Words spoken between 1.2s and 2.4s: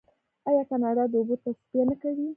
تصفیه نه کوي؟